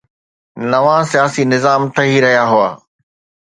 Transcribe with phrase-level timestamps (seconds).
[0.71, 2.69] نوان سياسي نظام ٺهي رهيا هئا.